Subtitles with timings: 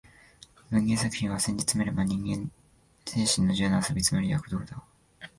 [0.71, 2.49] 文芸作品は、せんじつめれば人間
[3.05, 4.83] 精神の自由な遊び、つまり躍動だ